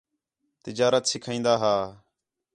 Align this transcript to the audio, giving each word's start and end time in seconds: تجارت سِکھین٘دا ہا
تجارت 0.63 1.03
سِکھین٘دا 1.11 1.53
ہا 1.61 1.75